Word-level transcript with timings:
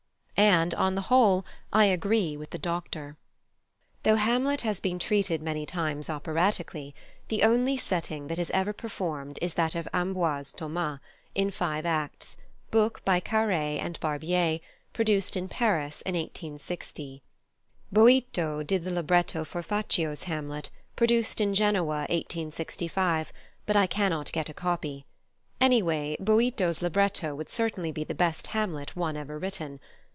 And 0.43 0.73
on 0.73 0.95
the 0.95 1.01
whole 1.01 1.45
I 1.71 1.85
agree 1.85 2.35
with 2.35 2.49
the 2.49 2.57
doctor. 2.57 3.15
Though 4.01 4.15
Hamlet 4.15 4.61
has 4.61 4.79
been 4.79 4.97
treated 4.97 5.39
many 5.39 5.67
times 5.67 6.09
operatically, 6.09 6.95
the 7.27 7.43
only 7.43 7.77
setting 7.77 8.25
that 8.25 8.39
is 8.39 8.49
ever 8.49 8.73
performed 8.73 9.37
is 9.39 9.53
that 9.53 9.75
of 9.75 9.87
+Ambroise 9.93 10.51
Thomas+, 10.51 10.99
in 11.35 11.51
five 11.51 11.85
acts, 11.85 12.37
book 12.71 13.05
by 13.05 13.19
Carré 13.21 13.77
and 13.79 13.99
Barbier, 13.99 14.59
produced 14.93 15.35
in 15.37 15.47
Paris 15.47 16.01
1860. 16.07 17.21
Boito 17.93 18.65
did 18.65 18.83
the 18.83 18.91
libretto 18.91 19.45
for 19.45 19.61
Faccio's 19.61 20.23
Hamlet, 20.23 20.71
produced 20.95 21.39
in 21.39 21.53
Genoa 21.53 22.07
1865, 22.09 23.31
but 23.67 23.75
I 23.75 23.85
cannot 23.85 24.31
get 24.31 24.49
a 24.49 24.55
copy. 24.55 25.05
Anyway, 25.59 26.17
Boito's 26.19 26.81
libretto 26.81 27.35
would 27.35 27.47
certainly 27.49 27.91
be 27.91 28.03
the 28.03 28.15
best 28.15 28.47
Hamlet 28.47 28.95
one 28.95 29.15
ever 29.15 29.37
written. 29.37 29.79